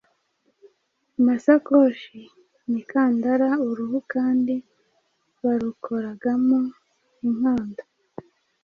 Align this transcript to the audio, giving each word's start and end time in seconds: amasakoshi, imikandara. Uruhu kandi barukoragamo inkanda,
amasakoshi, 1.19 2.19
imikandara. 2.67 3.47
Uruhu 3.67 3.97
kandi 4.13 4.55
barukoragamo 5.43 6.59
inkanda, 7.27 7.83